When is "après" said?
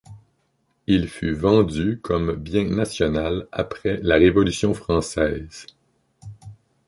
3.51-3.99